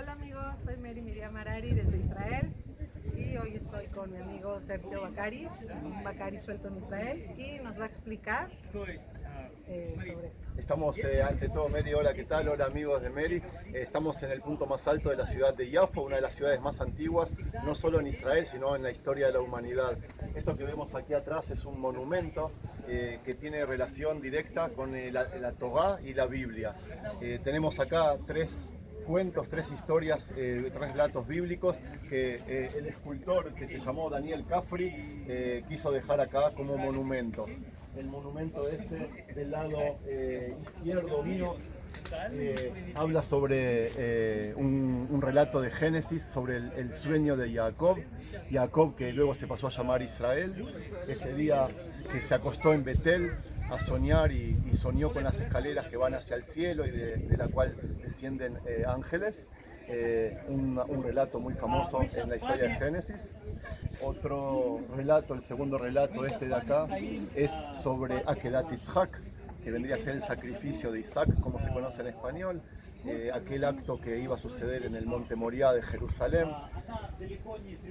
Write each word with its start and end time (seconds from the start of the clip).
Hola 0.00 0.12
amigos, 0.12 0.54
soy 0.64 0.76
Mary 0.76 1.02
Miriam 1.02 1.32
Marari 1.32 1.72
desde 1.74 1.98
Israel 1.98 2.52
y 3.16 3.36
hoy 3.36 3.56
estoy 3.56 3.86
con 3.88 4.12
mi 4.12 4.18
amigo 4.18 4.60
Sergio 4.60 5.00
Bacari, 5.02 5.48
un 5.82 6.04
Bacari 6.04 6.38
suelto 6.38 6.68
en 6.68 6.76
Israel 6.76 7.34
y 7.36 7.58
nos 7.64 7.76
va 7.80 7.84
a 7.84 7.86
explicar 7.88 8.48
eh, 8.48 8.62
sobre 8.72 8.94
esto. 8.94 9.18
Estamos 10.56 10.98
eh, 10.98 11.20
ante 11.20 11.48
todo 11.48 11.68
Mary, 11.68 11.94
hola, 11.94 12.14
¿qué 12.14 12.24
tal? 12.24 12.48
Hola 12.48 12.66
amigos 12.66 13.02
de 13.02 13.10
Mary. 13.10 13.42
Eh, 13.72 13.82
estamos 13.82 14.22
en 14.22 14.30
el 14.30 14.40
punto 14.40 14.66
más 14.66 14.86
alto 14.86 15.10
de 15.10 15.16
la 15.16 15.26
ciudad 15.26 15.52
de 15.52 15.68
Yafo, 15.68 16.02
una 16.02 16.16
de 16.16 16.22
las 16.22 16.34
ciudades 16.36 16.60
más 16.60 16.80
antiguas, 16.80 17.34
no 17.64 17.74
solo 17.74 17.98
en 17.98 18.06
Israel, 18.06 18.46
sino 18.46 18.76
en 18.76 18.84
la 18.84 18.92
historia 18.92 19.26
de 19.26 19.32
la 19.32 19.40
humanidad. 19.40 19.98
Esto 20.36 20.56
que 20.56 20.62
vemos 20.62 20.94
aquí 20.94 21.12
atrás 21.12 21.50
es 21.50 21.64
un 21.64 21.80
monumento 21.80 22.52
eh, 22.86 23.18
que 23.24 23.34
tiene 23.34 23.66
relación 23.66 24.20
directa 24.20 24.68
con 24.68 24.94
eh, 24.94 25.10
la, 25.10 25.24
la 25.38 25.52
Torá 25.52 26.00
y 26.00 26.14
la 26.14 26.26
Biblia. 26.26 26.76
Eh, 27.20 27.40
tenemos 27.42 27.80
acá 27.80 28.16
tres 28.26 28.68
cuentos, 29.08 29.48
tres 29.48 29.72
historias, 29.72 30.30
eh, 30.36 30.70
tres 30.70 30.92
relatos 30.92 31.26
bíblicos 31.26 31.78
que 32.10 32.42
eh, 32.46 32.70
el 32.76 32.86
escultor 32.86 33.54
que 33.54 33.66
se 33.66 33.78
llamó 33.78 34.10
Daniel 34.10 34.44
Cafri 34.46 34.92
eh, 35.26 35.64
quiso 35.66 35.90
dejar 35.90 36.20
acá 36.20 36.52
como 36.54 36.76
monumento. 36.76 37.46
El 37.96 38.06
monumento 38.06 38.68
este 38.68 39.08
del 39.34 39.50
lado 39.50 39.78
izquierdo 40.76 41.22
mío 41.22 41.56
habla 42.94 43.22
sobre 43.22 44.52
un, 44.54 45.08
un 45.10 45.22
relato 45.22 45.62
de 45.62 45.70
Génesis, 45.70 46.22
sobre 46.22 46.58
el, 46.58 46.72
el 46.76 46.94
sueño 46.94 47.34
de 47.36 47.52
Jacob. 47.52 47.96
Jacob 48.52 48.94
que 48.94 49.12
luego 49.14 49.32
se 49.32 49.46
pasó 49.46 49.68
a 49.68 49.70
llamar 49.70 50.02
Israel. 50.02 50.66
Ese 51.08 51.34
día 51.34 51.66
que 52.12 52.20
se 52.20 52.34
acostó 52.34 52.74
en 52.74 52.84
Betel 52.84 53.32
a 53.70 53.80
soñar 53.80 54.32
y, 54.32 54.56
y 54.70 54.76
soñó 54.76 55.12
con 55.12 55.24
las 55.24 55.38
escaleras 55.40 55.88
que 55.88 55.96
van 55.96 56.14
hacia 56.14 56.36
el 56.36 56.44
cielo 56.44 56.86
y 56.86 56.90
de, 56.90 57.36
la 57.36 57.48
cual 57.48 57.76
descienden 58.02 58.58
eh, 58.66 58.84
ángeles. 58.86 59.46
Eh, 59.90 60.36
un, 60.48 60.78
un 60.86 61.02
relato 61.02 61.40
muy 61.40 61.54
famoso 61.54 62.02
en 62.02 62.28
la 62.28 62.36
historia 62.36 62.68
de 62.68 62.74
Génesis. 62.74 63.30
Otro 64.02 64.80
relato, 64.94 65.32
el 65.34 65.40
segundo 65.40 65.78
relato 65.78 66.26
este 66.26 66.46
de 66.46 66.54
acá, 66.54 66.86
es 67.34 67.50
sobre 67.74 68.22
Akedat 68.26 68.70
Yitzhak, 68.70 69.18
que 69.64 69.70
vendría 69.70 69.96
a 69.96 69.98
ser 69.98 70.10
el 70.10 70.22
sacrificio 70.22 70.92
de 70.92 71.00
Isaac, 71.00 71.28
como 71.40 71.58
se 71.58 71.68
conoce 71.70 72.02
en 72.02 72.08
español, 72.08 72.62
eh, 73.06 73.30
aquel 73.32 73.64
acto 73.64 74.00
que 74.00 74.18
iba 74.18 74.34
a 74.34 74.38
suceder 74.38 74.84
en 74.84 74.94
el 74.94 75.06
monte 75.06 75.36
Moriah 75.36 75.72
de 75.72 75.82
Jerusalén. 75.82 76.48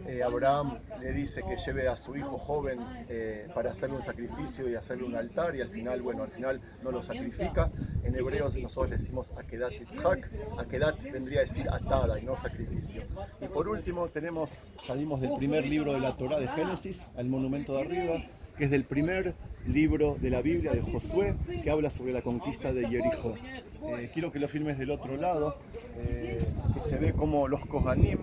Eh, 0.08 0.22
Abraham 0.24 0.80
le 1.02 1.12
dice 1.14 1.44
que 1.44 1.56
lleve 1.58 1.88
a 1.88 1.96
su 1.96 2.16
hijo 2.16 2.38
joven 2.38 2.80
eh, 3.10 3.48
para 3.54 3.72
hacerle 3.72 3.96
un 3.96 4.02
sacrificio 4.02 4.70
y 4.70 4.76
hacerle 4.76 5.06
un 5.06 5.16
altar 5.16 5.56
y 5.56 5.62
al 5.62 5.70
final, 5.70 6.02
bueno, 6.02 6.24
al 6.24 6.30
final 6.30 6.62
no 6.84 6.92
lo 6.92 7.02
sacrifica. 7.02 7.72
En 8.04 8.16
hebreo 8.16 8.50
nosotros 8.50 8.90
le 8.90 8.98
decimos 8.98 9.32
Akedat 9.38 9.72
Yitzhak, 9.72 10.30
Akedat 10.58 11.02
vendría 11.02 11.40
a 11.40 11.44
decir 11.44 11.68
atada 11.70 12.20
y 12.20 12.24
no 12.24 12.36
sacrificio. 12.36 13.04
Y 13.42 13.48
por 13.48 13.68
último 13.68 14.10
tenemos, 14.10 14.52
salimos 14.86 15.22
del 15.22 15.36
primer 15.38 15.66
libro 15.66 15.94
de 15.94 16.00
la 16.00 16.16
Torah 16.16 16.40
de 16.40 16.48
Génesis, 16.50 17.02
al 17.16 17.28
monumento 17.28 17.74
de 17.74 17.82
arriba, 17.82 18.24
que 18.58 18.66
es 18.66 18.72
del 18.72 18.84
primer 18.84 19.36
libro 19.68 20.18
de 20.20 20.30
la 20.30 20.42
Biblia 20.42 20.72
de 20.72 20.82
Josué, 20.82 21.36
que 21.64 21.70
habla 21.70 21.90
sobre 21.90 22.14
la 22.14 22.22
conquista 22.22 22.74
de 22.74 22.88
Jericó. 22.88 23.36
Eh, 23.84 24.10
quiero 24.14 24.32
que 24.32 24.40
lo 24.40 24.48
filmes 24.48 24.78
del 24.78 24.92
otro 24.92 25.18
lado, 25.18 25.58
eh, 25.98 26.40
que 26.74 26.82
se 26.82 26.98
ve 26.98 27.14
como 27.14 27.48
los 27.48 27.66
Kohanim 27.66 28.18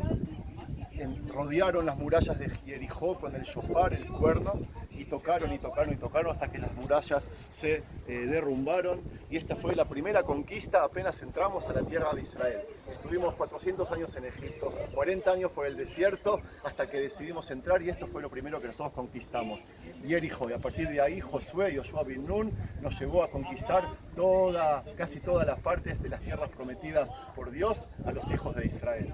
rodearon 1.29 1.87
las 1.87 1.97
murallas 1.97 2.39
de 2.39 2.49
Jericó 2.49 3.19
con 3.19 3.35
el 3.35 3.43
shofar, 3.43 3.95
el 3.95 4.07
cuerno, 4.09 4.55
y 4.91 5.05
tocaron 5.05 5.53
y 5.53 5.59
tocaron 5.59 5.93
y 5.93 5.97
tocaron 5.97 6.33
hasta 6.33 6.51
que 6.51 6.59
las 6.59 6.73
murallas 6.75 7.29
se 7.51 7.83
eh, 8.07 8.27
derrumbaron. 8.27 9.03
Y 9.31 9.37
esta 9.37 9.57
fue 9.57 9.75
la 9.75 9.87
primera 9.87 10.23
conquista 10.23 10.85
apenas 10.85 11.21
entramos 11.23 11.69
a 11.69 11.73
la 11.73 11.83
tierra 11.83 12.13
de 12.13 12.23
Israel. 12.23 12.61
Estuvimos 12.91 13.35
400 13.35 13.91
años 13.93 14.15
en 14.17 14.27
Egipto, 14.27 14.73
40 14.95 15.31
años 15.31 15.51
por 15.51 15.67
el 15.67 15.77
desierto, 15.77 16.41
hasta 16.65 16.89
que 16.89 17.01
decidimos 17.01 17.51
entrar 17.51 17.83
y 17.83 17.91
esto 17.91 18.07
fue 18.07 18.23
lo 18.23 18.31
primero 18.31 18.61
que 18.61 18.69
nosotros 18.69 18.93
conquistamos. 18.93 19.61
Jericó, 20.07 20.49
y 20.49 20.53
a 20.53 20.59
partir 20.59 20.89
de 20.89 21.01
ahí 21.01 21.21
Josué 21.21 21.73
y 21.73 21.77
Joshua 21.77 22.05
bin 22.05 22.27
Nun 22.27 22.53
nos 22.81 22.99
llevó 23.01 23.23
a 23.23 23.31
conquistar 23.31 23.89
toda, 24.15 24.83
casi 24.97 25.21
todas 25.21 25.47
las 25.47 25.59
partes 25.61 26.03
de 26.03 26.09
las 26.09 26.21
tierras 26.21 26.51
prometidas 26.51 27.11
por 27.35 27.51
Dios 27.51 27.87
a 28.05 28.13
los 28.13 28.31
hijos 28.31 28.55
de 28.55 28.67
Israel. 28.67 29.13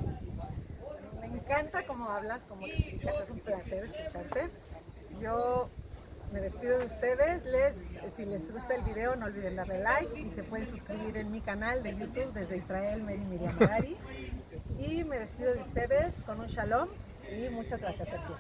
Me 1.31 1.39
encanta 1.39 1.85
cómo 1.87 2.11
hablas, 2.11 2.45
cómo 2.49 2.67
te 2.67 2.75
explicas, 2.75 3.15
es 3.23 3.31
un 3.31 3.41
placer 3.41 3.85
escucharte. 3.85 4.51
Yo 5.21 5.69
me 6.33 6.41
despido 6.41 6.79
de 6.79 6.87
ustedes, 6.87 7.45
les, 7.45 7.77
si 8.17 8.25
les 8.25 8.53
gusta 8.53 8.75
el 8.75 8.83
video 8.83 9.17
no 9.17 9.27
olviden 9.27 9.57
darle 9.57 9.79
like 9.79 10.19
y 10.19 10.31
se 10.31 10.43
pueden 10.43 10.69
suscribir 10.69 11.17
en 11.17 11.31
mi 11.31 11.41
canal 11.41 11.83
de 11.83 11.97
YouTube 11.97 12.33
desde 12.33 12.57
Israel, 12.57 13.03
Mary 13.03 13.19
Miriam 13.19 13.57
Marari. 13.59 13.97
Y 14.79 15.05
me 15.05 15.19
despido 15.19 15.55
de 15.55 15.63
ustedes 15.63 16.23
con 16.25 16.41
un 16.41 16.47
shalom 16.47 16.89
y 17.31 17.49
muchas 17.49 17.81
gracias 17.81 18.09
a 18.09 18.27
ti. 18.27 18.33